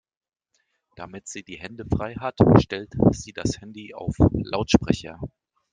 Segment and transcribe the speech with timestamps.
[0.95, 5.19] Damit sie die Hände frei hat, stellt sie das Handy auf Lautsprecher.